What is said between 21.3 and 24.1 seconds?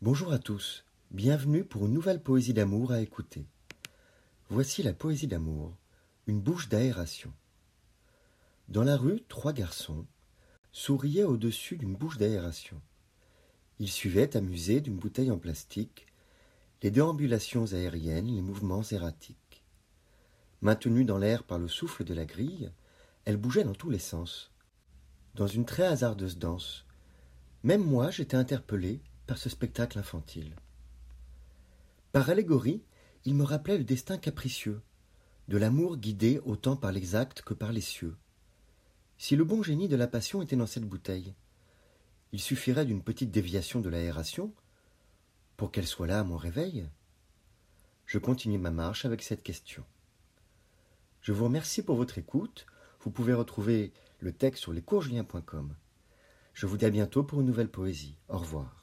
par le souffle de la grille, elle bougeait dans tous les